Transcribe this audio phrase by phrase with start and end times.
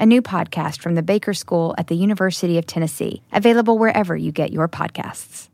[0.00, 4.32] a new podcast from the Baker School at the University of Tennessee, available wherever you
[4.32, 5.48] get your podcasts.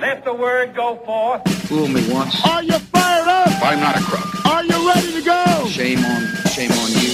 [0.00, 1.42] Let the word go forth.
[1.66, 2.40] Fool me once.
[2.46, 3.48] Are you fired up?
[3.60, 4.46] I'm not a crook.
[4.46, 5.66] Are you ready to go?
[5.66, 7.10] Shame on, shame on you.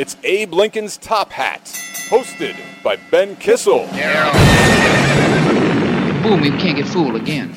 [0.00, 1.62] It's Abe Lincoln's Top Hat,
[2.08, 3.86] hosted by Ben Kissel.
[6.22, 7.54] Fool me, can't get fooled again.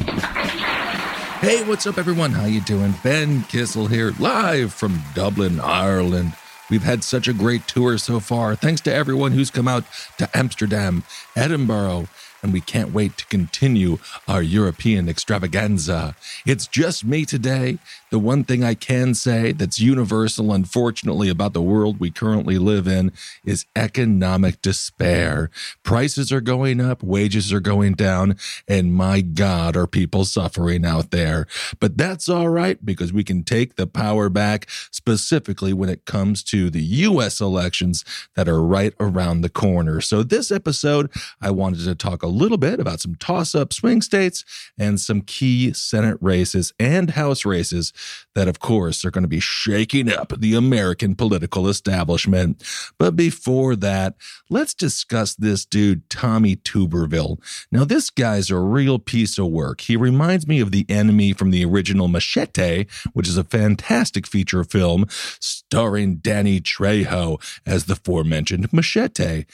[1.41, 2.33] Hey, what's up, everyone?
[2.33, 2.93] How you doing?
[3.03, 6.33] Ben Kissel here, live from Dublin, Ireland.
[6.69, 8.55] We've had such a great tour so far.
[8.55, 9.83] Thanks to everyone who's come out
[10.19, 11.03] to Amsterdam,
[11.35, 12.09] Edinburgh,
[12.43, 13.97] and we can't wait to continue
[14.27, 16.15] our European extravaganza.
[16.45, 17.79] It's just me today.
[18.11, 22.85] The one thing I can say that's universal, unfortunately, about the world we currently live
[22.85, 23.13] in
[23.45, 25.49] is economic despair.
[25.83, 28.35] Prices are going up, wages are going down,
[28.67, 31.47] and my God, are people suffering out there.
[31.79, 36.43] But that's all right because we can take the power back, specifically when it comes
[36.43, 37.39] to the U.S.
[37.39, 38.03] elections
[38.35, 40.01] that are right around the corner.
[40.01, 41.09] So, this episode,
[41.39, 44.43] I wanted to talk a little bit about some toss up swing states
[44.77, 47.93] and some key Senate races and House races
[48.35, 52.63] that, of course, are going to be shaking up the American political establishment.
[52.97, 54.15] But before that,
[54.49, 57.37] let's discuss this dude, Tommy Tuberville.
[57.71, 59.81] Now, this guy's a real piece of work.
[59.81, 64.63] He reminds me of the enemy from the original Machete, which is a fantastic feature
[64.63, 69.45] film starring Danny Trejo as the aforementioned Machete.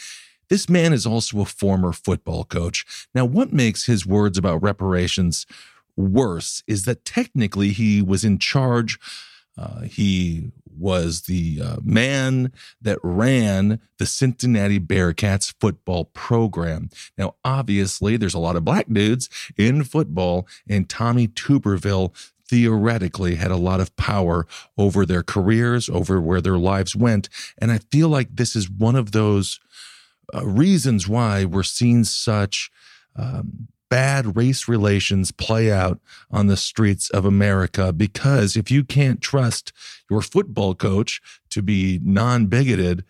[0.50, 2.86] This man is also a former football coach.
[3.14, 5.46] Now, what makes his words about reparations
[5.98, 9.00] worse is that technically he was in charge.
[9.58, 16.90] Uh, he was the uh, man that ran the Cincinnati Bearcats football program.
[17.18, 22.14] Now, obviously, there's a lot of black dudes in football, and Tommy Tuberville
[22.48, 24.48] theoretically had a lot of power
[24.78, 27.28] over their careers, over where their lives went.
[27.58, 29.60] And I feel like this is one of those
[30.34, 32.70] uh, reasons why we're seeing such
[33.16, 36.00] um, bad race relations play out
[36.32, 37.94] on the streets of America.
[37.94, 39.72] Because if you can't trust
[40.10, 43.04] your football coach to be non bigoted,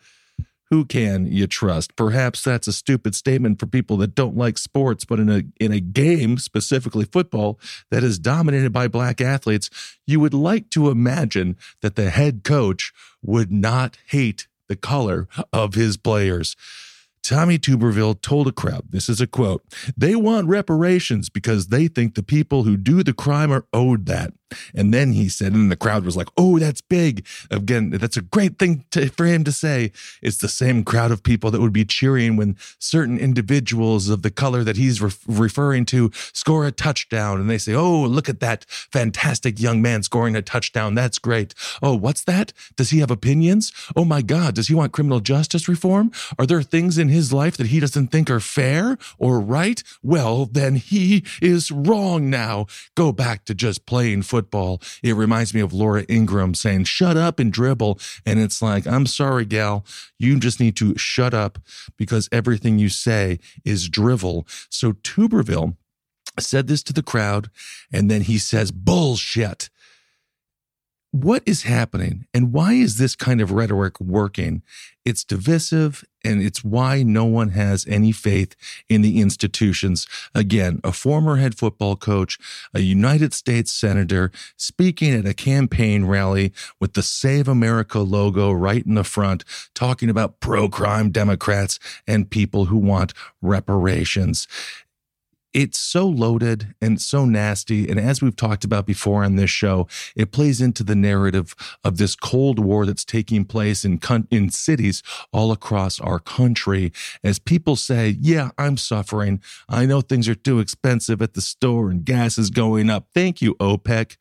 [0.70, 1.96] who can you trust?
[1.96, 5.72] Perhaps that's a stupid statement for people that don't like sports, but in a in
[5.72, 7.60] a game, specifically football,
[7.90, 9.70] that is dominated by black athletes,
[10.06, 15.76] you would like to imagine that the head coach would not hate the color of
[15.76, 16.56] his players.
[17.28, 19.62] Tommy Tuberville told a crowd, this is a quote,
[19.98, 24.32] they want reparations because they think the people who do the crime are owed that.
[24.74, 27.26] And then he said, and the crowd was like, oh, that's big.
[27.52, 29.92] Again, that's a great thing to, for him to say.
[30.22, 34.32] It's the same crowd of people that would be cheering when certain individuals of the
[34.32, 37.40] color that he's re- referring to score a touchdown.
[37.40, 40.96] And they say, oh, look at that fantastic young man scoring a touchdown.
[40.96, 41.54] That's great.
[41.82, 42.54] Oh, what's that?
[42.76, 43.72] Does he have opinions?
[43.96, 46.12] Oh my God, does he want criminal justice reform?
[46.40, 49.84] Are there things in his life that he doesn't think are fair or right?
[50.02, 52.68] Well, then he is wrong now.
[52.96, 54.80] Go back to just playing football football.
[55.02, 58.00] It reminds me of Laura Ingraham saying, shut up and dribble.
[58.24, 59.84] And it's like, I'm sorry, gal.
[60.20, 61.58] You just need to shut up
[61.98, 64.46] because everything you say is drivel.
[64.70, 65.76] So Tuberville
[66.40, 67.50] said this to the crowd,
[67.92, 69.70] and then he says, bullshit
[71.24, 74.62] what is happening and why is this kind of rhetoric working?
[75.04, 78.56] It's divisive and it's why no one has any faith
[78.90, 80.06] in the institutions.
[80.36, 82.38] Again, a former head football coach,
[82.74, 88.86] a United States senator speaking at a campaign rally with the Save America logo right
[88.86, 89.44] in the front,
[89.74, 94.48] talking about pro crime Democrats and people who want reparations
[95.54, 97.90] it's so loaded and so nasty.
[97.90, 101.98] And as we've talked about before on this show, it plays into the narrative of
[101.98, 104.00] this Cold War that's taking place in,
[104.30, 106.92] in cities all across our country.
[107.24, 109.42] As people say, Yeah, I'm suffering.
[109.70, 113.08] I know things are too expensive at the store and gas is going up.
[113.14, 114.18] Thank you, OPEC.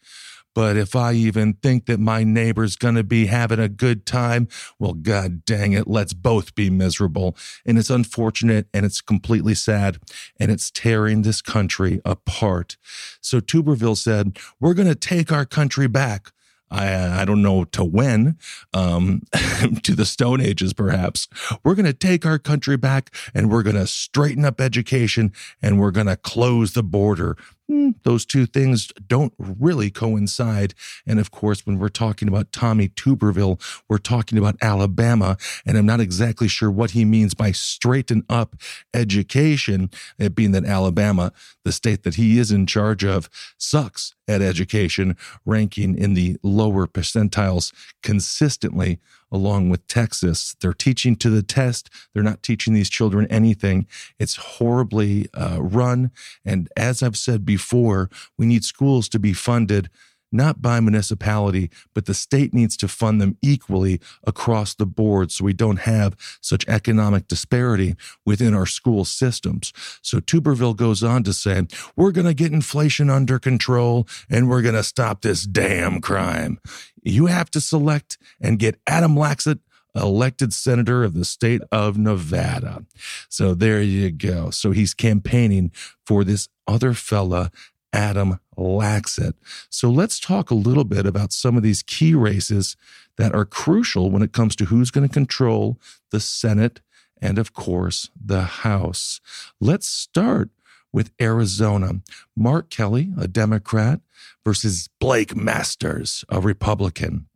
[0.56, 4.48] But if I even think that my neighbor's to be having a good time,
[4.78, 7.36] well, God dang it, let's both be miserable.
[7.66, 9.98] And it's unfortunate and it's completely sad
[10.40, 12.78] and it's tearing this country apart.
[13.20, 16.32] So Tuberville said, We're to take our country back.
[16.70, 18.38] I, I don't know to when,
[18.72, 19.22] um,
[19.82, 21.28] to the Stone Ages, perhaps.
[21.62, 25.32] We're going to take our country back and we're going to straighten up education
[25.62, 27.36] and we're going to close the border.
[27.68, 30.72] Hmm, those two things don't really coincide.
[31.04, 35.36] And of course, when we're talking about Tommy Tuberville, we're talking about Alabama.
[35.66, 38.54] And I'm not exactly sure what he means by straighten up
[38.94, 41.32] education, it being that Alabama,
[41.64, 43.28] the state that he is in charge of,
[43.58, 50.56] sucks at education, ranking in the lower percentiles consistently along with Texas.
[50.60, 51.90] They're teaching to the test.
[52.12, 53.86] They're not teaching these children anything.
[54.18, 56.10] It's horribly uh, run.
[56.44, 59.90] And as I've said before, we need schools to be funded
[60.32, 65.44] not by municipality, but the state needs to fund them equally across the board so
[65.44, 67.94] we don't have such economic disparity
[68.24, 69.72] within our school systems.
[70.02, 74.62] So Tuberville goes on to say, we're going to get inflation under control and we're
[74.62, 76.58] going to stop this damn crime
[77.06, 79.60] you have to select and get Adam Laxalt
[79.94, 82.84] elected senator of the state of Nevada.
[83.28, 84.50] So there you go.
[84.50, 85.70] So he's campaigning
[86.04, 87.50] for this other fella,
[87.96, 89.32] Adam Laxalt.
[89.70, 92.76] So let's talk a little bit about some of these key races
[93.16, 96.80] that are crucial when it comes to who's going to control the Senate
[97.22, 99.22] and, of course, the House.
[99.60, 100.50] Let's start
[100.92, 102.02] with Arizona.
[102.36, 104.00] Mark Kelly, a Democrat,
[104.44, 107.26] versus Blake Masters, a Republican.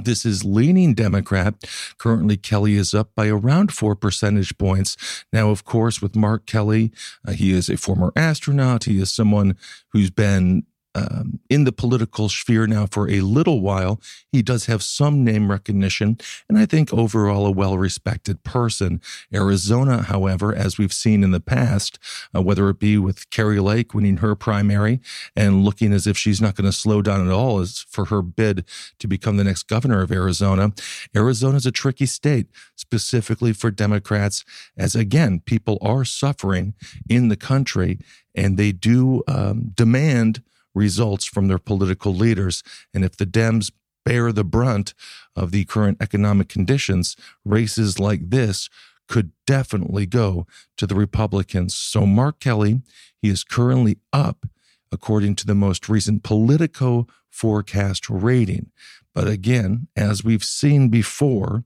[0.00, 1.54] This is leaning Democrat.
[1.98, 5.24] Currently, Kelly is up by around four percentage points.
[5.32, 6.92] Now, of course, with Mark Kelly,
[7.26, 8.84] uh, he is a former astronaut.
[8.84, 9.56] He is someone
[9.90, 14.00] who's been um, in the political sphere now for a little while.
[14.30, 16.18] He does have some name recognition,
[16.48, 19.00] and I think overall a well respected person.
[19.32, 21.98] Arizona, however, as we've seen in the past,
[22.34, 25.00] uh, whether it be with Kari Lake winning her primary
[25.34, 28.22] and looking as if she's not going to slow down at all as for her
[28.22, 28.64] bid
[28.98, 30.72] to become the next governor of Arizona,
[31.14, 34.44] Arizona is a tricky state, specifically for Democrats,
[34.76, 36.74] as again, people are suffering
[37.08, 37.98] in the country
[38.34, 40.42] and they do um, demand
[40.74, 42.62] results from their political leaders.
[42.94, 43.70] And if the Dems
[44.04, 44.94] bear the brunt
[45.36, 48.68] of the current economic conditions, races like this
[49.08, 50.46] could definitely go
[50.76, 51.74] to the Republicans.
[51.74, 52.80] So, Mark Kelly,
[53.20, 54.46] he is currently up
[54.90, 58.70] according to the most recent Politico forecast rating.
[59.14, 61.64] But again, as we've seen before,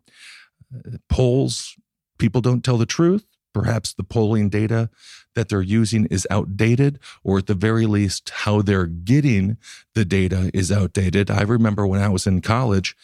[0.74, 1.76] uh, polls,
[2.18, 3.24] people don't tell the truth.
[3.56, 4.90] Perhaps the polling data
[5.34, 9.56] that they're using is outdated, or at the very least, how they're getting
[9.94, 11.30] the data is outdated.
[11.30, 12.94] I remember when I was in college,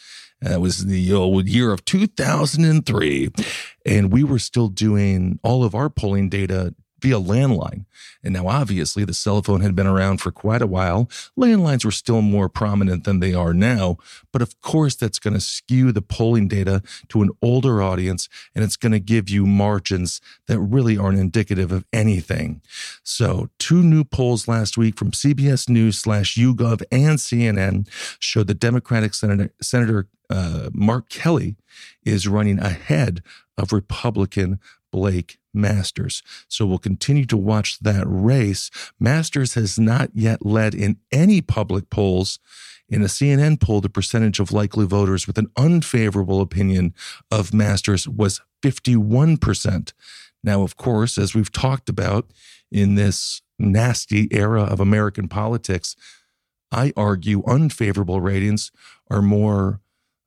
[0.41, 3.29] that was the old year of 2003.
[3.83, 7.85] And we were still doing all of our polling data via landline.
[8.23, 11.09] And now, obviously, the cell phone had been around for quite a while.
[11.37, 13.97] Landlines were still more prominent than they are now.
[14.31, 18.63] But of course, that's going to skew the polling data to an older audience, and
[18.63, 22.61] it's going to give you margins that really aren't indicative of anything.
[23.03, 28.53] So, two new polls last week from CBS News slash YouGov and CNN showed the
[28.53, 31.57] Democratic Senator, Senator uh, Mark Kelly
[32.05, 33.21] is running ahead
[33.57, 34.59] of Republican
[34.91, 36.23] Blake Masters.
[36.47, 38.69] So we'll continue to watch that race.
[38.99, 42.39] Masters has not yet led in any public polls.
[42.89, 46.93] In a CNN poll, the percentage of likely voters with an unfavorable opinion
[47.31, 49.93] of Masters was 51%.
[50.43, 52.31] Now, of course, as we've talked about
[52.71, 55.95] in this nasty era of American politics,
[56.71, 58.71] I argue unfavorable ratings
[59.09, 59.79] are more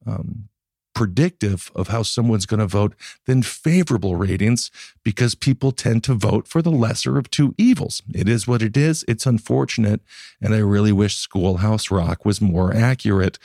[0.07, 0.49] um,
[0.97, 2.95] predictive of how someone's going to vote
[3.27, 4.71] than favorable ratings
[5.05, 8.03] because people tend to vote for the lesser of two evils.
[8.15, 9.05] It is what it is.
[9.07, 10.01] It's unfortunate.
[10.41, 13.39] And I really wish Schoolhouse Rock was more accurate.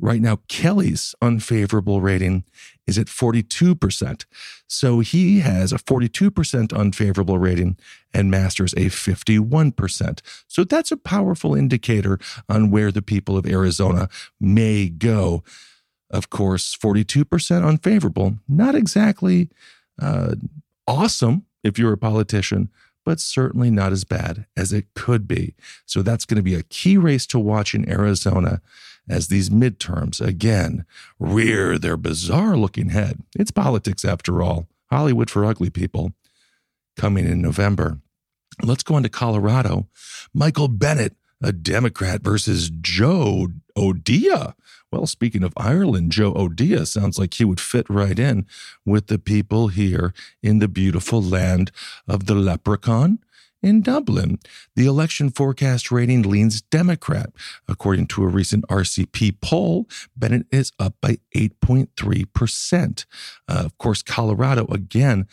[0.00, 2.42] Right now, Kelly's unfavorable rating
[2.88, 4.24] is at 42%.
[4.66, 7.76] So he has a 42% unfavorable rating
[8.12, 10.20] and Masters a 51%.
[10.48, 14.08] So that's a powerful indicator on where the people of Arizona
[14.40, 15.44] may go
[16.10, 18.38] of course, 42% unfavorable.
[18.48, 19.50] Not exactly
[20.00, 20.34] uh,
[20.86, 22.70] awesome if you're a politician,
[23.04, 25.54] but certainly not as bad as it could be.
[25.86, 28.60] So that's going to be a key race to watch in Arizona
[29.08, 30.84] as these midterms again
[31.18, 33.22] rear their bizarre looking head.
[33.38, 36.12] It's politics after all, Hollywood for ugly people
[36.96, 38.00] coming in November.
[38.62, 39.88] Let's go into Colorado.
[40.34, 44.54] Michael Bennet, a Democrat versus Joe O'Dea.
[44.90, 48.46] Well, speaking of Ireland, Joe O'Dea sounds like he would fit right in
[48.86, 51.70] with the people here in the beautiful land
[52.06, 53.18] of the leprechaun
[53.62, 54.38] in Dublin.
[54.76, 57.30] The election forecast rating leans Democrat.
[57.66, 63.04] According to a recent RCP poll, Bennet is up by 8.3%.
[63.48, 65.26] Uh, of course, Colorado, again,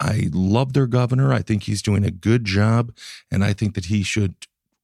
[0.00, 1.32] I love their governor.
[1.32, 2.92] I think he's doing a good job,
[3.30, 4.34] and I think that he should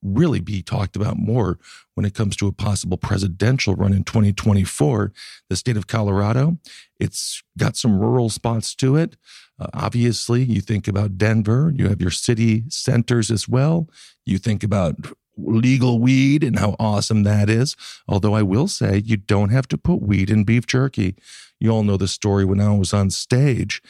[0.03, 1.59] really be talked about more
[1.95, 5.13] when it comes to a possible presidential run in 2024.
[5.49, 6.59] The state of Colorado,
[7.01, 9.17] it's got some rural spots to it.
[9.59, 13.89] Uh, obviously, you think about Denver, you have your city centers as well.
[14.25, 14.97] You think about
[15.37, 17.77] legal weed and how awesome that is.
[18.07, 21.17] Although I will say you don't have to put weed in beef jerky.
[21.61, 23.83] You all know the story when I was on stage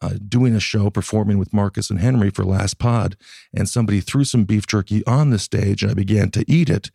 [0.00, 3.16] uh, doing a show performing with Marcus and Henry for Last Pod,
[3.54, 6.90] and somebody threw some beef jerky on the stage, and I began to eat it.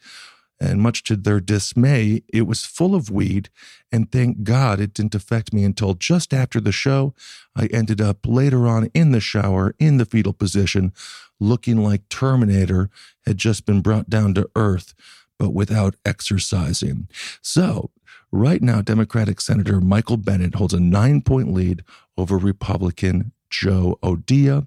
[0.60, 3.50] And much to their dismay, it was full of weed.
[3.92, 7.14] And thank God it didn't affect me until just after the show.
[7.56, 10.94] I ended up later on in the shower, in the fetal position,
[11.40, 12.90] looking like Terminator
[13.26, 14.94] had just been brought down to earth,
[15.38, 17.10] but without exercising.
[17.42, 17.92] So,
[18.34, 21.84] right now, Democratic Senator Michael Bennet holds a nine point lead
[22.18, 24.64] over Republican Joe O'Dea.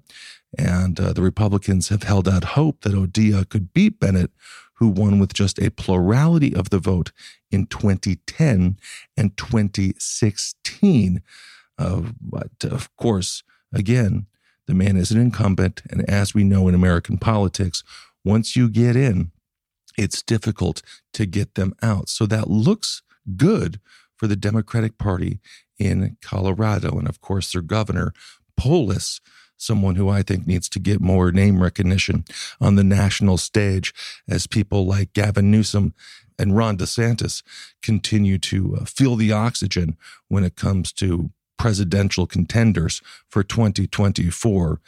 [0.57, 4.31] And uh, the Republicans have held out hope that O'Dea could beat Bennet,
[4.75, 7.11] who won with just a plurality of the vote
[7.51, 8.77] in 2010
[9.17, 11.21] and 2016.
[11.77, 13.43] Uh, but of course,
[13.73, 14.25] again,
[14.67, 15.81] the man is an incumbent.
[15.89, 17.83] And as we know in American politics,
[18.23, 19.31] once you get in,
[19.97, 20.81] it's difficult
[21.13, 22.07] to get them out.
[22.07, 23.01] So that looks
[23.35, 23.79] good
[24.15, 25.39] for the Democratic Party
[25.77, 26.97] in Colorado.
[26.97, 28.13] And of course, their governor,
[28.55, 29.21] Polis,
[29.57, 32.25] someone who I think needs to get more name recognition
[32.61, 33.93] on the national stage
[34.27, 35.93] as people like Gavin Newsom
[36.39, 37.41] and Ron DeSantis
[37.81, 44.79] continue to uh, feel the oxygen when it comes to presidential contenders for 2024.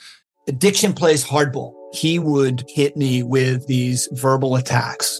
[0.48, 1.74] Addiction plays hardball.
[1.94, 5.20] He would hit me with these verbal attacks.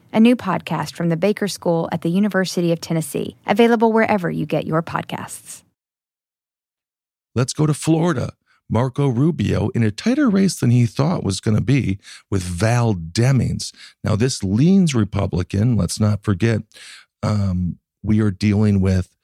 [0.13, 4.45] a new podcast from the Baker School at the University of Tennessee, available wherever you
[4.45, 5.63] get your podcasts.
[7.35, 8.33] Let's go to Florida.
[8.69, 11.99] Marco Rubio in a tighter race than he thought was going to be
[12.29, 13.73] with Val Demings.
[14.01, 15.75] Now, this leans Republican.
[15.75, 16.61] Let's not forget,
[17.21, 19.15] um, we are dealing with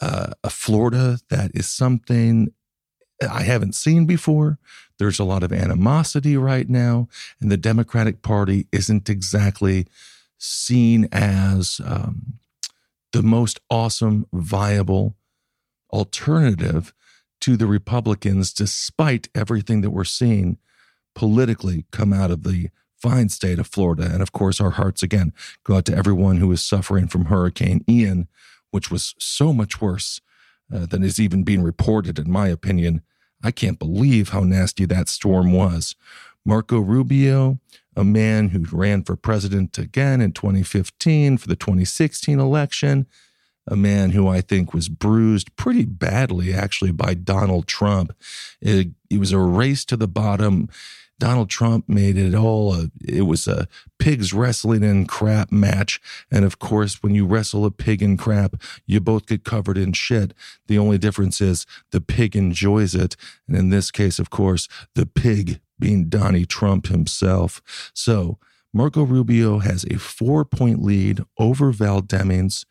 [0.00, 2.52] uh, a Florida that is something
[3.22, 4.58] I haven't seen before.
[5.02, 7.08] There's a lot of animosity right now,
[7.40, 9.88] and the Democratic Party isn't exactly
[10.38, 12.34] seen as um,
[13.12, 15.16] the most awesome, viable
[15.92, 16.94] alternative
[17.40, 20.58] to the Republicans, despite everything that we're seeing
[21.16, 24.04] politically come out of the fine state of Florida.
[24.04, 25.32] And of course, our hearts again
[25.64, 28.28] go out to everyone who is suffering from Hurricane Ian,
[28.70, 30.20] which was so much worse
[30.72, 33.02] uh, than is even being reported, in my opinion.
[33.42, 35.94] I can't believe how nasty that storm was.
[36.44, 37.58] Marco Rubio,
[37.96, 43.06] a man who ran for president again in 2015 for the 2016 election,
[43.66, 48.12] a man who I think was bruised pretty badly actually by Donald Trump.
[48.60, 50.68] It, it was a race to the bottom.
[51.22, 53.68] Donald Trump made it all a, it was a
[54.00, 56.00] pigs wrestling in crap match.
[56.32, 59.92] And of course, when you wrestle a pig in crap, you both get covered in
[59.92, 60.34] shit.
[60.66, 63.14] The only difference is the pig enjoys it.
[63.46, 67.62] And in this case, of course, the pig being Donnie Trump himself.
[67.94, 68.38] So
[68.74, 72.64] Marco Rubio has a four point lead over Val Demings.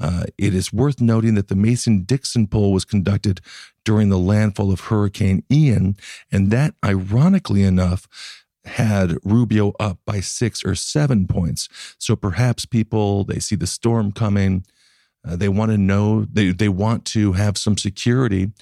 [0.00, 3.42] Uh, it is worth noting that the Mason Dixon poll was conducted
[3.84, 5.96] during the landfall of Hurricane Ian,
[6.30, 8.08] and that, ironically enough,
[8.64, 11.68] had Rubio up by six or seven points.
[11.98, 14.64] So perhaps people they see the storm coming,
[15.26, 18.52] uh, they want to know they they want to have some security,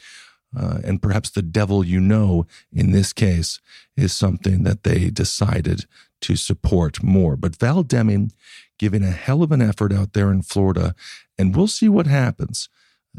[0.56, 3.60] uh, and perhaps the devil you know in this case
[3.96, 5.86] is something that they decided
[6.20, 7.36] to support more.
[7.36, 8.32] But Val Deming
[8.78, 10.94] giving a hell of an effort out there in Florida,
[11.36, 12.68] and we'll see what happens.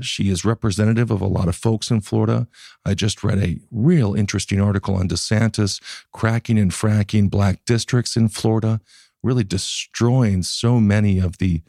[0.02, 2.48] She is representative of a lot of folks in Florida.
[2.86, 8.30] I just read a real interesting article on DeSantis cracking and fracking black districts in
[8.30, 8.82] Florida,
[9.24, 11.62] really destroying so many of the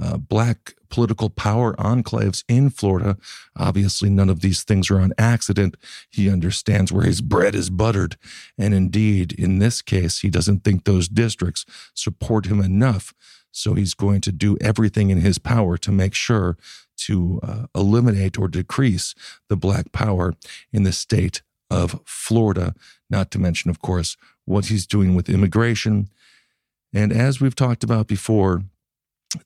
[0.00, 3.16] uh, black political power enclaves in Florida.
[3.56, 5.76] Obviously, none of these things are on accident.
[6.10, 8.16] He understands where his bread is buttered.
[8.56, 13.12] And indeed, in this case, he doesn't think those districts support him enough.
[13.50, 16.56] So he's going to do everything in his power to make sure
[16.98, 19.14] to uh, eliminate or decrease
[19.48, 20.34] the black power
[20.72, 22.74] in the state of Florida,
[23.10, 26.08] not to mention, of course, what he's doing with immigration.
[26.92, 28.62] And as we've talked about before,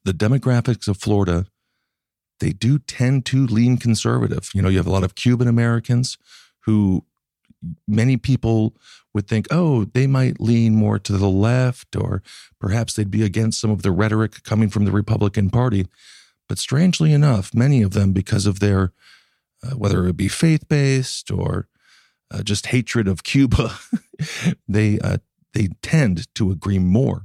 [0.04, 1.46] the demographics of Florida,
[2.38, 4.50] they do tend to lean conservative.
[4.54, 6.18] You know, you have a lot of Cuban Americans
[6.60, 7.04] who
[7.86, 8.76] many people
[9.14, 12.22] would think, oh, they might lean more to the left, or
[12.60, 15.86] perhaps they'd be against some of the rhetoric coming from the Republican Party.
[16.52, 18.92] But strangely enough, many of them, because of their,
[19.62, 21.66] uh, whether it be faith based or
[22.30, 23.78] uh, just hatred of Cuba,
[24.68, 25.16] they uh,
[25.54, 27.24] they tend to agree more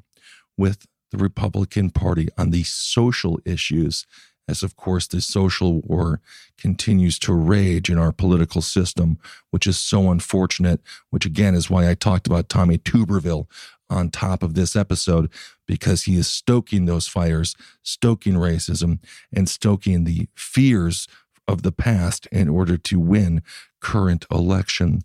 [0.58, 4.06] with the Republican Party on the social issues,
[4.48, 6.22] as of course the social war
[6.58, 9.18] continues to rage in our political system,
[9.52, 13.48] which is so unfortunate, which again is why I talked about Tommy Tuberville
[13.90, 15.32] on top of this episode,
[15.66, 19.00] because he is stoking those fires, stoking racism,
[19.34, 21.08] and stoking the fears
[21.48, 23.42] of the past in order to win
[23.80, 25.02] current election.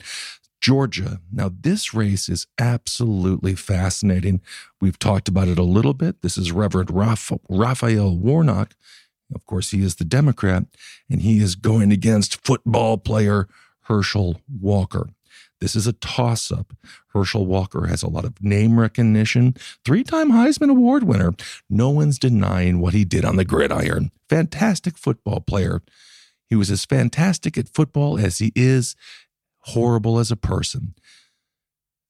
[0.61, 1.21] Georgia.
[1.33, 4.41] Now, this race is absolutely fascinating.
[4.81, 6.23] We've talked about it a little bit.
[6.23, 8.75] This is Reverend Raphael Warnock.
[9.35, 10.65] Of course, he is the Democrat,
[11.11, 13.49] and he is going against football player
[13.83, 15.09] Herschel Walker.
[15.61, 16.73] This is a toss up.
[17.15, 21.35] Herschel Walker has a lot of name recognition, three time Heisman Award winner.
[21.71, 24.11] No one's denying what he did on the gridiron.
[24.29, 25.81] Fantastic football player.
[26.49, 28.97] He was as fantastic at football as he is
[29.61, 30.95] horrible as a person.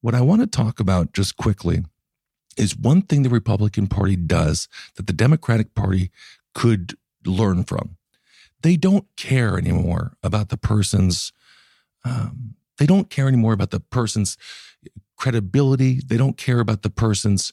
[0.00, 1.85] What I want to talk about just quickly
[2.56, 6.11] is one thing the Republican Party does that the Democratic Party
[6.54, 7.96] could learn from.
[8.62, 11.32] They don't care anymore about the person's,
[12.04, 14.37] um, they don't care anymore about the person's
[15.16, 16.00] credibility.
[16.04, 17.52] They don't care about the person's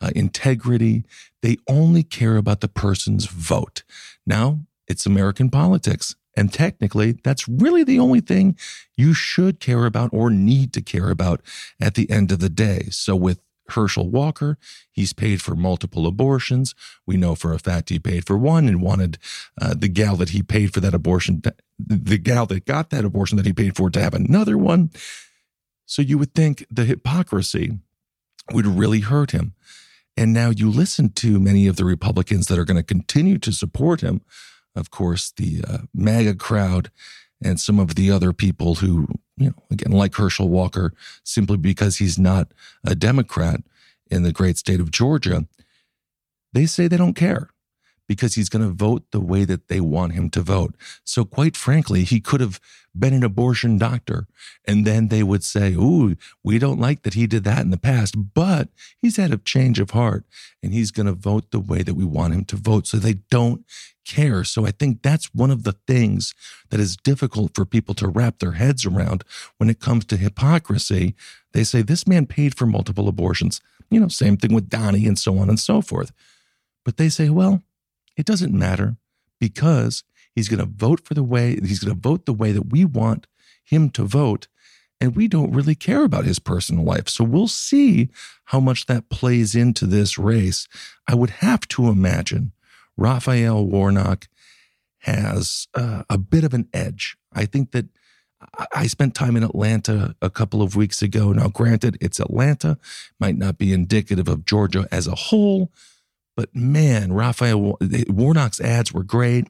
[0.00, 1.04] uh, integrity.
[1.42, 3.82] They only care about the person's vote.
[4.26, 6.14] Now, it's American politics.
[6.36, 8.56] And technically, that's really the only thing
[8.96, 11.42] you should care about or need to care about
[11.80, 12.86] at the end of the day.
[12.90, 13.40] So with
[13.72, 14.58] Herschel Walker,
[14.90, 16.74] he's paid for multiple abortions.
[17.06, 19.18] We know for a fact he paid for one and wanted
[19.60, 21.42] uh, the gal that he paid for that abortion,
[21.78, 24.90] the gal that got that abortion that he paid for to have another one.
[25.86, 27.78] So you would think the hypocrisy
[28.52, 29.54] would really hurt him.
[30.16, 33.52] And now you listen to many of the Republicans that are going to continue to
[33.52, 34.22] support him
[34.78, 36.90] of course, the uh, MAGA crowd
[37.42, 40.92] and some of the other people who, you know, again, like Herschel Walker,
[41.24, 42.52] simply because he's not
[42.84, 43.60] a Democrat
[44.10, 45.46] in the great state of Georgia,
[46.52, 47.50] they say they don't care
[48.08, 50.74] because he's going to vote the way that they want him to vote.
[51.04, 52.58] So, quite frankly, he could have
[52.98, 54.26] been an abortion doctor.
[54.66, 57.76] And then they would say, Ooh, we don't like that he did that in the
[57.76, 58.68] past, but
[59.00, 60.24] he's had a change of heart
[60.62, 62.86] and he's going to vote the way that we want him to vote.
[62.86, 63.64] So they don't
[64.04, 64.42] care.
[64.42, 66.34] So I think that's one of the things
[66.70, 69.22] that is difficult for people to wrap their heads around
[69.58, 71.14] when it comes to hypocrisy.
[71.52, 73.60] They say, This man paid for multiple abortions.
[73.90, 76.12] You know, same thing with Donnie and so on and so forth.
[76.84, 77.62] But they say, Well,
[78.18, 78.96] it doesn't matter
[79.40, 80.04] because
[80.34, 82.84] he's going to vote for the way he's going to vote the way that we
[82.84, 83.26] want
[83.64, 84.48] him to vote
[85.00, 87.08] and we don't really care about his personal life.
[87.08, 88.08] So we'll see
[88.46, 90.66] how much that plays into this race.
[91.06, 92.52] I would have to imagine
[92.96, 94.28] Raphael Warnock
[95.00, 97.16] has uh, a bit of an edge.
[97.32, 97.86] I think that
[98.74, 101.32] I spent time in Atlanta a couple of weeks ago.
[101.32, 102.78] Now, granted, it's Atlanta,
[103.18, 105.72] might not be indicative of Georgia as a whole,
[106.38, 107.76] but man, Raphael
[108.08, 109.48] Warnock's ads were great.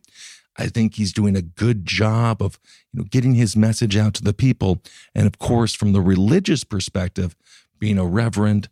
[0.56, 2.58] I think he's doing a good job of
[2.94, 4.80] you know getting his message out to the people,
[5.14, 7.36] and of course, from the religious perspective,
[7.78, 8.70] being a reverend,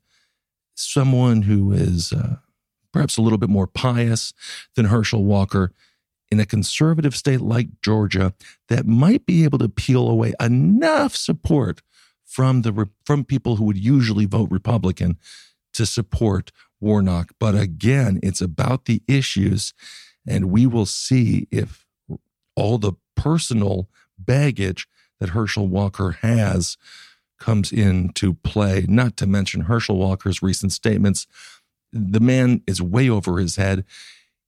[0.74, 2.37] someone who is uh,
[2.90, 4.33] perhaps a little bit more pious
[4.76, 5.74] than Herschel Walker
[6.31, 8.33] in a conservative state like Georgia
[8.70, 11.83] that might be able to peel away enough support
[12.24, 15.18] from the from people who would usually vote Republican
[15.74, 17.32] to support Warnock.
[17.38, 19.72] But again, it's about the issues,
[20.26, 21.84] and we will see if
[22.54, 24.88] all the personal baggage
[25.20, 26.76] that Herschel Walker has
[27.38, 28.86] comes into play.
[28.88, 31.26] Not to mention Herschel Walker's recent statements.
[31.92, 33.84] The man is way over his head.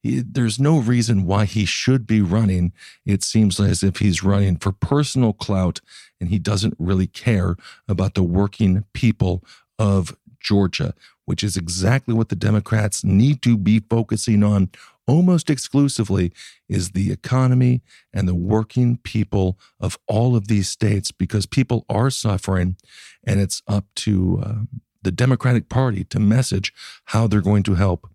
[0.02, 2.72] He, there's no reason why he should be running.
[3.04, 5.80] It seems as if he's running for personal clout
[6.20, 7.56] and he doesn't really care
[7.88, 9.44] about the working people
[9.78, 10.94] of Georgia,
[11.28, 14.70] which is exactly what the Democrats need to be focusing on
[15.06, 16.32] almost exclusively
[16.70, 17.82] is the economy
[18.14, 22.76] and the working people of all of these states because people are suffering
[23.24, 24.54] and it's up to uh,
[25.02, 26.72] the Democratic Party to message
[27.04, 28.08] how they're going to help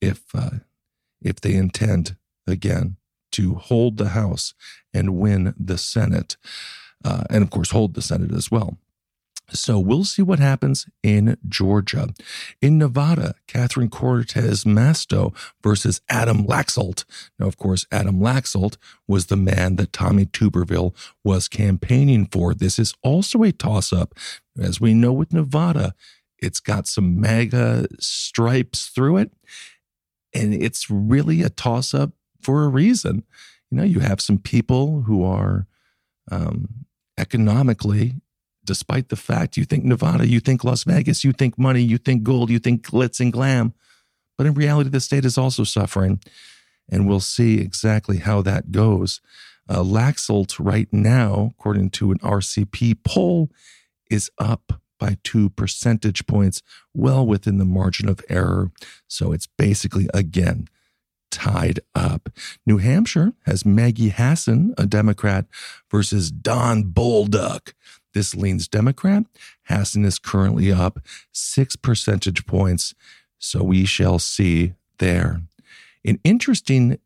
[0.00, 0.60] if uh,
[1.20, 2.96] if they intend again
[3.32, 4.54] to hold the House
[4.94, 6.38] and win the Senate,
[7.04, 8.78] uh, and of course hold the Senate as well.
[9.50, 12.08] So we'll see what happens in Georgia.
[12.62, 17.04] In Nevada, Catherine Cortez Masto versus Adam Laxalt.
[17.38, 18.76] Now, of course, Adam Laxalt
[19.06, 22.54] was the man that Tommy Tuberville was campaigning for.
[22.54, 24.14] This is also a toss up.
[24.58, 25.94] As we know with Nevada,
[26.38, 29.32] it's got some MAGA stripes through it.
[30.34, 33.24] And it's really a toss up for a reason.
[33.70, 35.66] You know, you have some people who are
[36.30, 36.86] um,
[37.18, 38.14] economically
[38.64, 42.22] despite the fact you think Nevada, you think Las Vegas, you think money, you think
[42.22, 43.74] gold, you think glitz and glam.
[44.36, 46.20] But in reality, the state is also suffering.
[46.88, 49.20] And we'll see exactly how that goes.
[49.68, 53.50] Uh, Laxalt, right now, according to an RCP poll,
[54.10, 58.70] is up by two percentage points, well within the margin of error.
[59.08, 60.68] So it's basically, again,
[61.30, 62.28] tied up.
[62.64, 65.46] New Hampshire has Maggie Hassan, a Democrat,
[65.90, 67.72] versus Don Bolduc,
[68.14, 69.24] this leans Democrat.
[69.64, 71.00] Hassan is currently up
[71.32, 72.94] six percentage points.
[73.38, 75.42] So we shall see there.
[76.04, 76.98] An interesting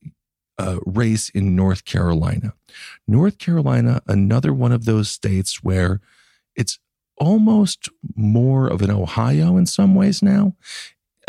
[0.59, 2.53] uh, race in North Carolina.
[3.07, 6.01] North Carolina, another one of those states where
[6.55, 6.79] it's
[7.17, 10.55] almost more of an Ohio in some ways now.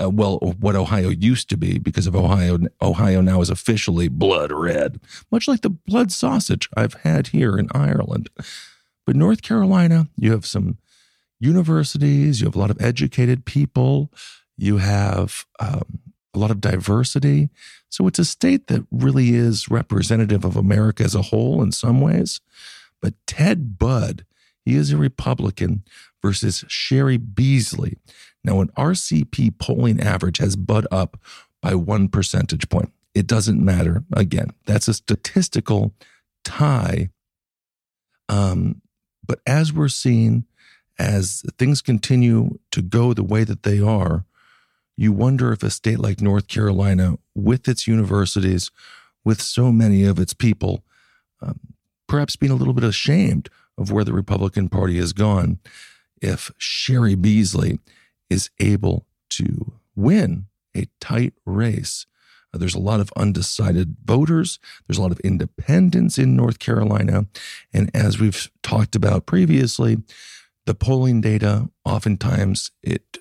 [0.02, 4.52] Uh, well, what Ohio used to be, because of Ohio, Ohio now is officially blood
[4.52, 5.00] red,
[5.32, 8.30] much like the blood sausage I've had here in Ireland.
[9.10, 10.78] But North Carolina, you have some
[11.40, 14.14] universities, you have a lot of educated people,
[14.56, 16.00] you have um,
[16.36, 17.50] a lot of diversity.
[17.90, 22.02] So it's a state that really is representative of America as a whole in some
[22.02, 22.40] ways.
[23.02, 24.28] But Ted Budd,
[24.64, 25.86] he is a Republican
[26.22, 27.98] versus Cheri Beasley.
[28.44, 31.20] Now, an RCP polling average has Budd up
[31.64, 32.94] by one percentage point.
[33.16, 34.04] It doesn't matter.
[34.14, 35.96] Again, that's a statistical
[36.44, 37.10] tie.
[38.32, 38.84] Um,
[39.30, 40.46] but as we're seeing,
[40.98, 44.26] as things continue to go the way that they are,
[44.98, 48.72] you wonder if a state like North Carolina, with its universities,
[49.24, 50.84] with so many of its people,
[51.44, 51.60] um,
[52.08, 55.60] perhaps being a little bit ashamed of where the Republican Party has gone,
[56.20, 57.78] if Cheri Beasley
[58.32, 62.08] is able to win a tight race
[62.54, 64.60] there's a lot of undecided voters.
[64.88, 67.26] There's a lot of independents in North Carolina.
[67.74, 69.98] And as we've talked about previously,
[70.66, 73.20] the polling data oftentimes it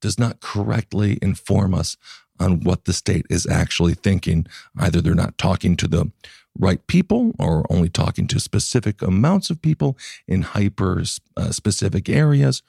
[0.00, 1.96] does not correctly inform us
[2.38, 4.46] on what the state is actually thinking.
[4.78, 6.10] Either they're not talking to the
[6.58, 11.02] right people or only talking to specific amounts of people in hyper
[11.36, 12.62] uh, specific areas,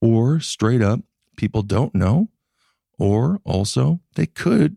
[0.00, 1.00] or straight up,
[1.36, 2.28] people don't know,
[2.98, 4.76] or also they could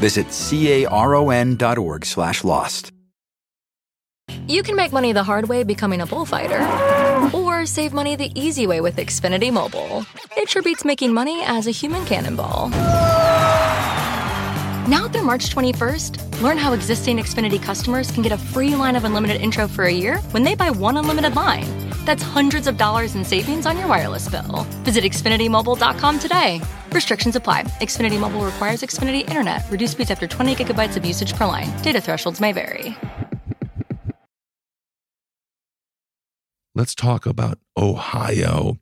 [0.00, 2.92] Visit caron.org slash lost.
[4.46, 6.60] You can make money the hard way becoming a bullfighter,
[7.36, 10.04] or save money the easy way with Xfinity Mobile.
[10.36, 12.70] It sure beats making money as a human cannonball.
[14.88, 19.04] Now through March 21st, learn how existing Xfinity customers can get a free line of
[19.04, 21.66] unlimited intro for a year when they buy one unlimited line.
[22.04, 24.66] That's hundreds of dollars in savings on your wireless bill.
[24.82, 26.60] Visit XfinityMobile.com today.
[26.92, 27.64] Restrictions apply.
[27.80, 29.68] Xfinity Mobile requires Xfinity Internet.
[29.70, 31.68] Reduced speeds after 20 gigabytes of usage per line.
[31.82, 32.96] Data thresholds may vary.
[36.74, 38.78] Let's talk about Ohio.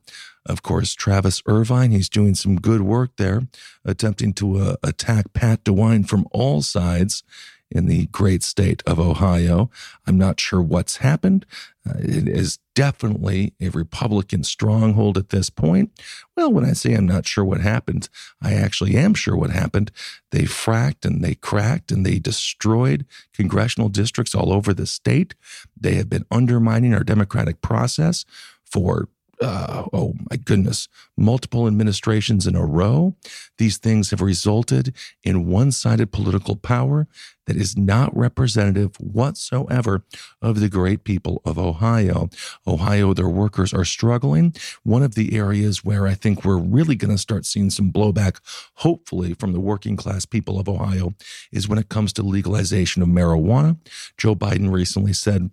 [0.46, 3.42] Of course, Travis Irvine, he's doing some good work there,
[3.84, 7.22] attempting to uh, attack Pat DeWine from all sides
[7.70, 9.70] in the great state of Ohio.
[10.06, 11.44] I'm not sure what's happened.
[11.88, 15.90] Uh, it is definitely a Republican stronghold at this point.
[16.36, 18.08] Well, when I say I'm not sure what happened,
[18.42, 19.90] I actually am sure what happened.
[20.30, 25.34] They fracked and they cracked and they destroyed congressional districts all over the state.
[25.78, 28.24] They have been undermining our democratic process
[28.64, 29.08] for
[29.40, 33.14] uh, oh my goodness, multiple administrations in a row.
[33.58, 37.06] These things have resulted in one sided political power
[37.46, 40.04] that is not representative whatsoever
[40.42, 42.28] of the great people of Ohio.
[42.66, 44.54] Ohio, their workers are struggling.
[44.82, 48.40] One of the areas where I think we're really going to start seeing some blowback,
[48.74, 51.14] hopefully, from the working class people of Ohio,
[51.50, 53.78] is when it comes to legalization of marijuana.
[54.18, 55.50] Joe Biden recently said,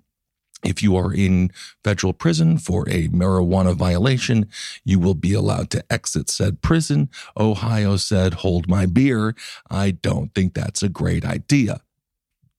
[0.65, 1.51] if you are in
[1.83, 4.47] federal prison for a marijuana violation,
[4.83, 7.09] you will be allowed to exit said prison.
[7.37, 9.35] Ohio said, hold my beer.
[9.69, 11.81] I don't think that's a great idea.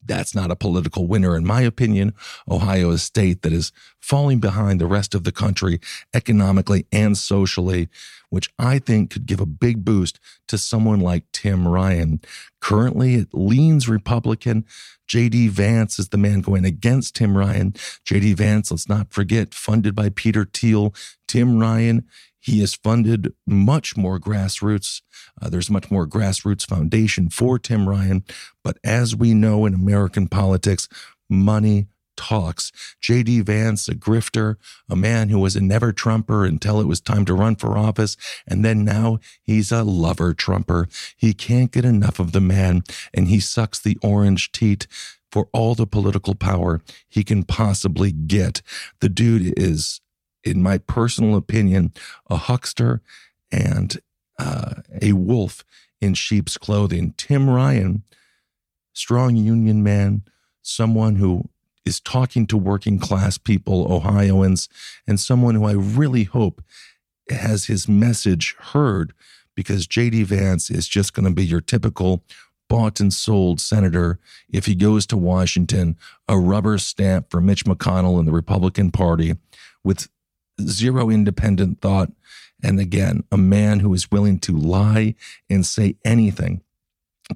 [0.05, 2.15] That's not a political winner, in my opinion.
[2.49, 5.81] Ohio is a state that is falling behind the rest of the country
[6.15, 7.89] economically and socially,
[8.31, 12.21] which I think could give a big boost to someone like Tim Ryan.
[12.61, 14.65] Currently, it leans Republican.
[15.09, 17.73] JD Vance is the man going against Tim Ryan.
[18.05, 20.95] JD Vance, let's not forget, funded by Peter Thiel.
[21.29, 22.05] Tim Ryan,
[22.41, 25.03] he has funded much more grassroots.
[25.41, 28.25] Uh, there's much more grassroots foundation for Tim Ryan.
[28.63, 30.89] But as we know in American politics,
[31.29, 32.73] money talks.
[33.01, 33.41] J.D.
[33.43, 34.57] Vance, a grifter,
[34.89, 38.17] a man who was a never Trumper until it was time to run for office.
[38.47, 40.89] And then now he's a lover Trumper.
[41.17, 42.83] He can't get enough of the man
[43.15, 44.87] and he sucks the orange teat
[45.31, 48.63] for all the political power he can possibly get.
[49.01, 50.01] The dude is,
[50.45, 51.93] in my personal opinion,
[52.31, 53.03] a huckster
[53.51, 53.99] and
[54.39, 55.65] uh, a wolf
[56.01, 57.15] in sheep's clothing.
[57.17, 58.03] Tim Ryan,
[58.93, 60.23] strong union man,
[60.63, 61.49] someone who
[61.87, 64.69] is talking to working class people, Ohioans,
[65.07, 66.63] and someone who I really hope
[67.31, 69.13] has his message heard
[69.55, 72.23] because JD Vance is just going to be your typical
[72.69, 74.19] bought and sold senator
[74.51, 75.97] if he goes to Washington,
[76.29, 79.35] a rubber stamp for Mitch McConnell and the Republican Party
[79.85, 80.09] with
[80.61, 82.11] zero independent thought.
[82.63, 85.15] And again, a man who is willing to lie
[85.49, 86.63] and say anything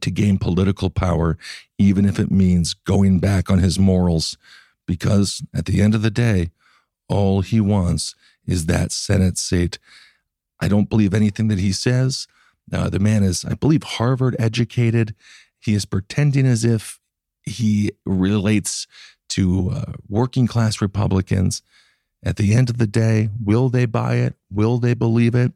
[0.01, 1.37] to gain political power,
[1.79, 4.37] even if it means going back on his morals,
[4.87, 6.51] because at the end of the day,
[7.09, 8.15] all he wants
[8.47, 9.79] is that Senate seat.
[10.61, 12.27] I don't believe anything that he says.
[12.73, 15.15] Uh, the man is, I believe, Harvard educated.
[15.59, 17.01] He is pretending as if
[17.43, 18.87] he relates
[19.31, 21.63] to uh, working class Republicans.
[22.23, 24.35] At the end of the day, will they buy it?
[24.51, 25.53] Will they believe it?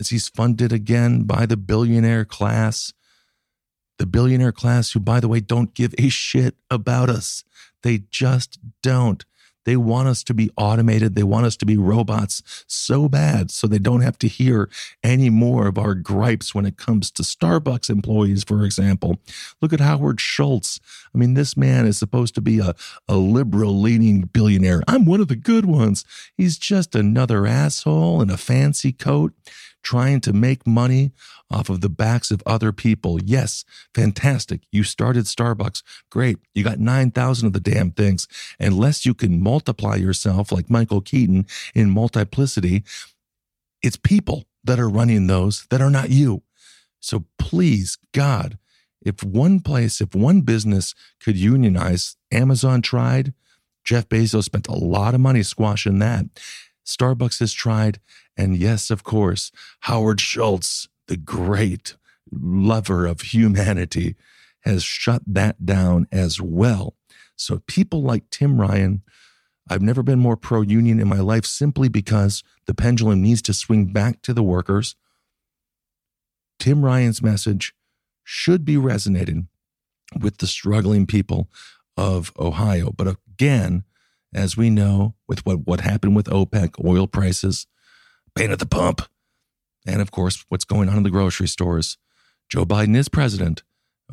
[0.00, 2.92] As he's funded again by the billionaire class
[3.98, 7.44] the billionaire class, who, by the way, don't give a shit about us.
[7.82, 9.24] They just don't.
[9.64, 11.14] They want us to be automated.
[11.14, 14.68] They want us to be robots so bad so they don't have to hear
[15.02, 19.18] any more of our gripes when it comes to Starbucks employees, for example.
[19.60, 20.80] Look at Howard Schultz.
[21.14, 22.74] I mean, this man is supposed to be a,
[23.08, 24.82] a liberal leaning billionaire.
[24.86, 26.04] I'm one of the good ones.
[26.36, 29.32] He's just another asshole in a fancy coat
[29.84, 31.12] trying to make money
[31.50, 33.22] off of the backs of other people.
[33.22, 34.62] Yes, fantastic.
[34.72, 35.82] You started Starbucks.
[36.10, 36.38] Great.
[36.54, 38.26] You got 9,000 of the damn things.
[38.58, 42.82] Unless you can multiply yourself like Michael Keaton in multiplicity,
[43.82, 46.42] it's people that are running those that are not you.
[47.00, 48.58] So please, God,
[49.02, 53.34] if one place, if one business could unionize, Amazon tried.
[53.84, 56.24] Jeff Bezos spent a lot of money squashing that.
[56.84, 58.00] Starbucks has tried.
[58.36, 61.96] And yes, of course, Howard Schultz, the great
[62.30, 64.16] lover of humanity,
[64.60, 66.94] has shut that down as well.
[67.36, 69.02] So people like Tim Ryan,
[69.68, 73.54] I've never been more pro union in my life simply because the pendulum needs to
[73.54, 74.94] swing back to the workers.
[76.58, 77.74] Tim Ryan's message
[78.22, 79.48] should be resonating
[80.18, 81.50] with the struggling people
[81.96, 82.90] of Ohio.
[82.90, 83.84] But again,
[84.34, 87.66] as we know, with what, what happened with OPEC, oil prices,
[88.34, 89.02] pain at the pump,
[89.86, 91.98] and of course, what's going on in the grocery stores,
[92.48, 93.62] Joe Biden is president.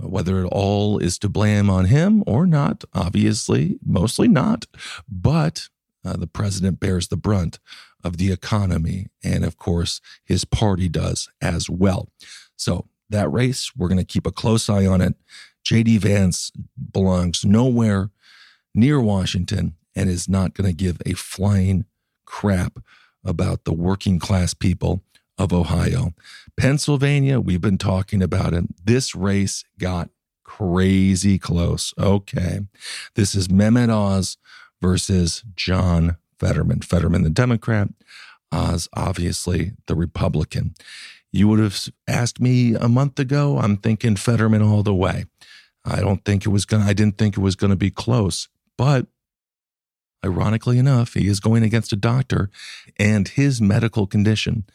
[0.01, 4.65] Uh, whether it all is to blame on him or not, obviously, mostly not,
[5.09, 5.67] but
[6.05, 7.59] uh, the president bears the brunt
[8.01, 9.07] of the economy.
[9.21, 12.09] And of course, his party does as well.
[12.55, 15.15] So that race, we're going to keep a close eye on it.
[15.65, 16.51] JD Vance
[16.91, 18.11] belongs nowhere
[18.73, 21.85] near Washington and is not going to give a flying
[22.25, 22.79] crap
[23.23, 25.03] about the working class people
[25.37, 26.13] of Ohio.
[26.57, 28.65] Pennsylvania, we've been talking about it.
[28.83, 30.09] This race got
[30.43, 31.93] crazy close.
[31.97, 32.61] Okay.
[33.15, 34.37] This is Mehmet Oz
[34.81, 36.81] versus John Fetterman.
[36.81, 37.89] Fetterman, the Democrat,
[38.51, 40.73] Oz, obviously the Republican.
[41.31, 45.25] You would have asked me a month ago, I'm thinking Fetterman all the way.
[45.85, 48.49] I don't think it was going I didn't think it was going to be close,
[48.77, 49.07] but
[50.23, 52.49] ironically enough, he is going against a doctor
[52.97, 54.65] and his medical condition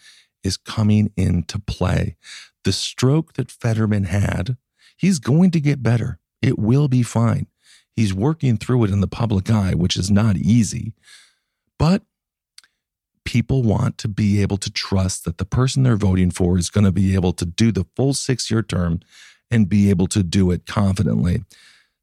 [0.42, 2.16] is coming into play.
[2.64, 4.56] The stroke that Fetterman had,
[4.96, 6.18] he's going to get better.
[6.42, 7.46] It will be fine.
[7.94, 10.92] He's working through it in the public eye, which is not easy.
[11.78, 12.02] But
[13.24, 16.84] people want to be able to trust that the person they're voting for is going
[16.84, 19.00] to be able to do the full six year term
[19.50, 21.42] and be able to do it confidently.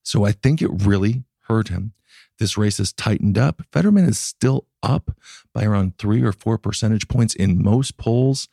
[0.04, 1.94] So I think it really hurt him.
[2.39, 3.62] This race has tightened up.
[3.72, 5.12] Fetterman is still up
[5.54, 8.48] by around three or four percentage points in most polls.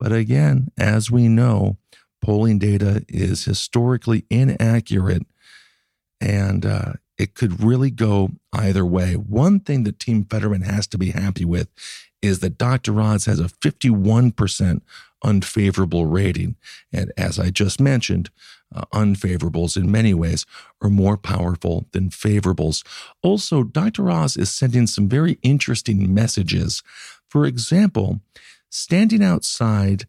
[0.00, 1.76] But again, as we know,
[2.22, 5.26] polling data is historically inaccurate
[6.20, 9.14] and uh, it could really go either way.
[9.14, 11.68] One thing that Team Fetterman has to be happy with
[12.22, 13.00] is that Dr.
[13.00, 14.80] Oz has a 51%
[15.22, 16.56] unfavorable rating.
[16.92, 18.30] And as I just mentioned,
[18.74, 20.46] uh, unfavorables in many ways
[20.82, 22.84] are more powerful than favorables.
[23.22, 24.10] Also, Dr.
[24.10, 26.82] Oz is sending some very interesting messages.
[27.28, 28.20] For example,
[28.70, 30.06] standing outside,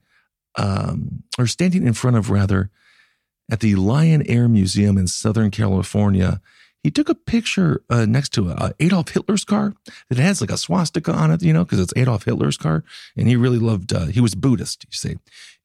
[0.55, 2.69] um, or standing in front of rather,
[3.51, 6.41] at the Lyon Air Museum in Southern California
[6.83, 9.73] he took a picture uh, next to uh, Adolf Hitler's car
[10.09, 12.83] that has like a swastika on it, you know, because it's Adolf Hitler's car.
[13.17, 15.17] And he really loved, uh, he was Buddhist, you see.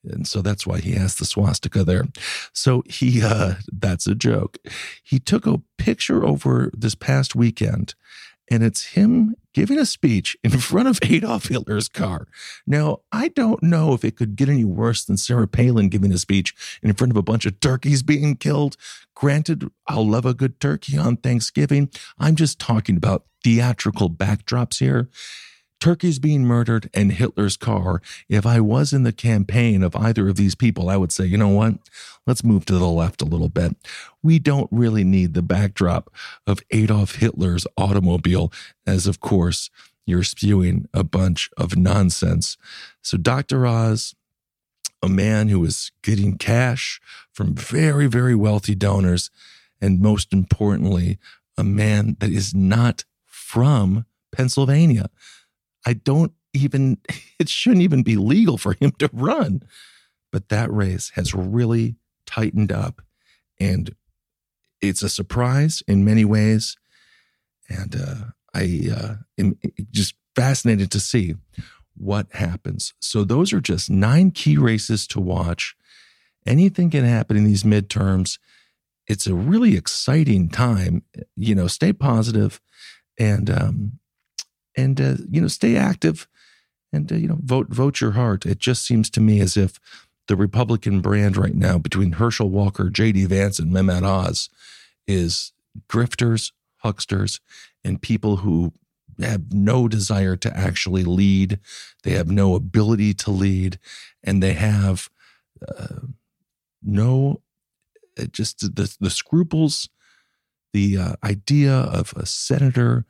[0.05, 2.05] And so that's why he has the swastika there.
[2.53, 4.59] So he, uh, that's a joke.
[5.03, 7.95] He took a picture over this past weekend
[8.51, 12.27] and it's him giving a speech in front of Adolf Hitler's car.
[12.67, 16.19] Now, I don't know if it could get any worse than Sarah Palin giving a
[16.19, 18.77] speech in front of a bunch of turkeys being killed.
[19.15, 21.91] Granted, I'll love a good turkey on Thanksgiving.
[22.19, 25.09] I'm just talking about theatrical backdrops here
[25.81, 28.01] turkeys being murdered and Hitler's car.
[28.29, 31.37] If I was in the campaign of either of these people, I would say, you
[31.37, 31.75] know what?
[32.27, 33.77] Let's move to the left a little bit.
[34.23, 36.11] We don't really need the backdrop
[36.47, 38.53] of Adolf Hitler's automobile,
[38.87, 39.71] as of course,
[40.07, 42.57] you're spewing a bunch of nonsense.
[43.03, 43.67] So, Dr.
[43.67, 44.15] Oz,
[45.03, 47.01] a man who is getting cash
[47.33, 49.31] from very, very wealthy donors,
[49.81, 51.19] and most importantly,
[51.57, 55.11] a man that is not from Pennsylvania.
[55.87, 56.99] I don't even,
[57.39, 59.63] it shouldn't even be legal for him to run.
[60.33, 63.03] But that race has really tightened up
[63.61, 63.95] and
[64.81, 66.77] it's a surprise in many ways.
[67.69, 69.59] And uh, I uh, am
[69.91, 71.35] just fascinated to see
[71.97, 72.93] what happens.
[73.01, 75.75] So, those are just nine key races to watch.
[76.47, 78.39] Anything can happen in these midterms.
[79.07, 81.03] It's a really exciting time.
[81.37, 82.61] You know, stay positive
[83.19, 83.99] and um,
[84.77, 86.27] and uh, you know stay active
[86.93, 88.47] and uh, you know vote vote your heart.
[88.47, 89.79] It just seems to me as if
[90.29, 93.27] the Republican brand right now between Herschel Walker, J.D.
[93.27, 94.49] Vance, and Mehmet Oz
[95.07, 95.53] is
[95.89, 97.41] grifters, hucksters,
[97.85, 98.73] and people who
[99.21, 101.61] have no desire to actually lead.
[102.03, 103.79] They have no ability to lead,
[104.23, 105.11] and they have
[105.67, 106.07] uh,
[106.83, 107.43] no
[108.19, 109.89] uh, just the the scruples,
[110.73, 113.05] the uh, idea of a senator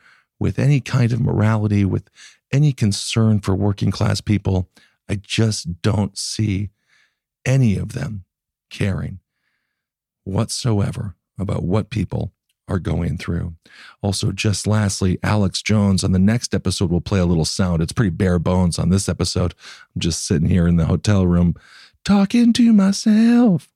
[0.44, 2.10] with any kind of morality, with
[2.52, 4.68] any concern for working class people.
[5.08, 6.68] I just don't see
[7.46, 8.26] any of them
[8.68, 9.20] caring
[10.24, 12.34] whatsoever about what people
[12.68, 13.54] are going through.
[14.02, 17.80] Also, just lastly, Alex Jones on the next episode will play a little sound.
[17.80, 19.54] It's pretty bare bones on this episode.
[19.94, 21.54] I'm just sitting here in the hotel room
[22.04, 23.73] talking to myself.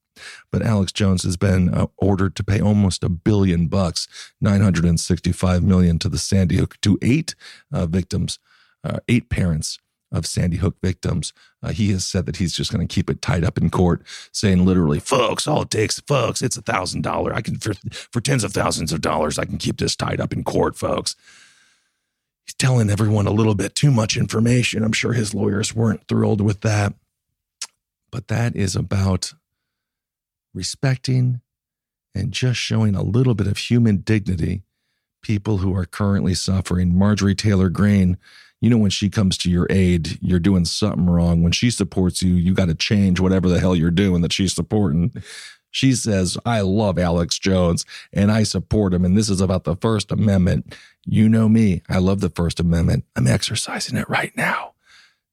[0.51, 4.09] But Alex Jones has been uh, ordered to pay almost a billion bucks,
[4.41, 7.35] 965 million to the Sandy Hook, to eight
[7.73, 8.39] uh, victims,
[8.85, 9.79] uh, eight parents
[10.11, 11.33] of Sandy Hook victims.
[11.63, 14.03] Uh, he has said that he's just going to keep it tied up in court,
[14.33, 17.35] saying literally, "Folks, all it takes, folks, it's a thousand dollar.
[17.35, 20.33] I can for for tens of thousands of dollars, I can keep this tied up
[20.33, 21.17] in court, folks."
[22.45, 24.83] He's telling everyone a little bit too much information.
[24.83, 26.95] I'm sure his lawyers weren't thrilled with that,
[28.11, 29.35] but that is about
[30.55, 31.41] respecting
[32.15, 34.63] and just showing a little bit of human dignity
[35.23, 36.97] people who are currently suffering.
[36.97, 38.17] Marjorie Taylor Greene
[38.61, 41.43] you know, when she comes to your aid, you're doing something wrong.
[41.43, 44.55] When she supports you, you got to change whatever the hell you're doing that she's
[44.55, 45.13] supporting.
[45.71, 49.05] She says, I love Alex Jones and I support him.
[49.05, 50.75] And this is about the First Amendment.
[51.05, 51.83] You know me.
[51.89, 53.05] I love the First Amendment.
[53.15, 54.73] I'm exercising it right now.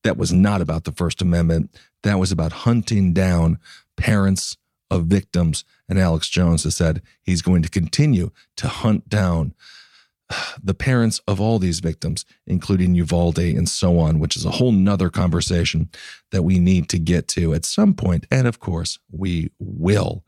[0.03, 1.75] That was not about the First Amendment.
[2.03, 3.57] That was about hunting down
[3.97, 4.57] parents
[4.89, 5.63] of victims.
[5.89, 9.53] And Alex Jones has said he's going to continue to hunt down
[10.63, 14.71] the parents of all these victims, including Uvalde and so on, which is a whole
[14.71, 15.89] nother conversation
[16.31, 18.25] that we need to get to at some point.
[18.31, 20.23] And of course, we will.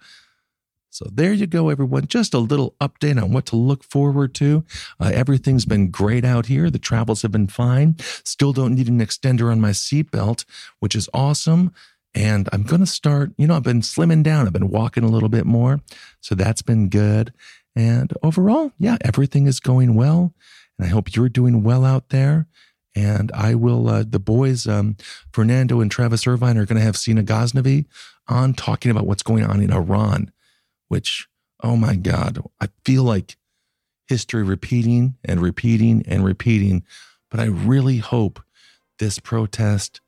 [0.89, 2.08] So there you go, everyone.
[2.08, 4.64] Just a little update on what to look forward to.
[4.99, 6.72] Uh, everything's been great out here.
[6.72, 7.97] The travels have been fine.
[8.24, 10.45] Still don't need an extender on my seatbelt,
[10.80, 11.72] which is awesome.
[12.18, 14.47] And I'm going to start, you know, I've been slimming down.
[14.47, 15.82] I've been walking a little bit more.
[16.20, 17.32] So that's been good.
[17.76, 20.34] And overall, yeah, everything is going well.
[20.80, 22.47] And I hope you're doing well out there.
[22.95, 24.97] And I will, uh, the boys, um,
[25.32, 27.86] Fernando and Travis Irvine are going to have Sina Ghaznavi
[28.28, 30.32] on talking about what's going on in Iran,
[30.88, 31.28] which,
[31.61, 33.38] oh my God, I feel like
[34.07, 36.84] history repeating and repeating and repeating.
[37.30, 38.41] But I really hope
[38.97, 40.01] this protest,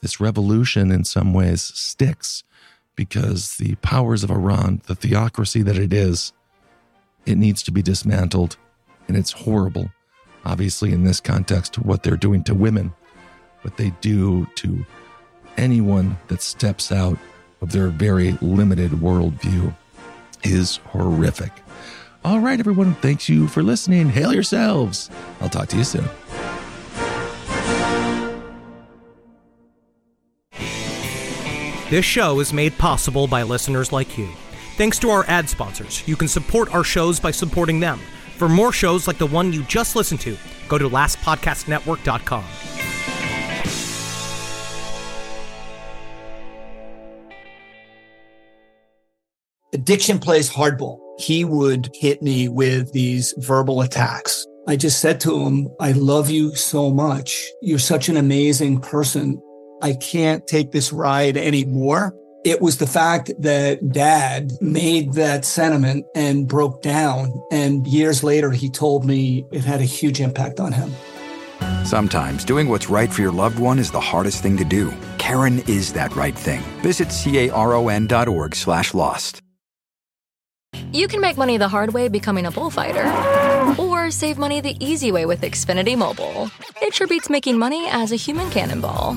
[0.00, 2.44] this revolution in some ways sticks
[2.94, 6.32] because the powers of Iran, the theocracy that it is,
[7.26, 8.56] it needs to be dismantled.
[9.08, 9.90] And it's horrible,
[10.44, 12.92] obviously, in this context, what they're doing to women,
[13.62, 14.84] what they do to
[15.56, 17.18] anyone that steps out
[17.60, 19.74] of their very limited worldview
[20.42, 21.52] is horrific.
[22.24, 24.08] All right, everyone, thanks you for listening.
[24.08, 25.10] Hail yourselves.
[25.40, 26.08] I'll talk to you soon.
[31.88, 34.28] This show is made possible by listeners like you.
[34.76, 38.00] Thanks to our ad sponsors, you can support our shows by supporting them.
[38.38, 40.36] For more shows like the one you just listened to,
[40.68, 42.44] go to lastpodcastnetwork.com.
[49.72, 50.98] Addiction plays hardball.
[51.20, 54.44] He would hit me with these verbal attacks.
[54.66, 57.48] I just said to him, I love you so much.
[57.62, 59.40] You're such an amazing person.
[59.82, 62.14] I can't take this ride anymore.
[62.44, 67.32] It was the fact that dad made that sentiment and broke down.
[67.50, 70.92] And years later, he told me it had a huge impact on him.
[71.84, 74.92] Sometimes doing what's right for your loved one is the hardest thing to do.
[75.18, 76.60] Caron is that right thing.
[76.82, 79.42] Visit caron.org slash lost.
[80.92, 83.06] You can make money the hard way becoming a bullfighter,
[83.80, 86.50] or save money the easy way with Xfinity Mobile.
[86.80, 89.16] It sure beats making money as a human cannonball.